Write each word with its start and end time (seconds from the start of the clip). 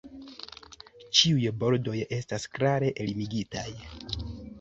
Ĉiuj 1.19 1.43
bordoj 1.63 1.97
estas 2.17 2.47
klare 2.55 2.89
limigitaj. 3.09 3.67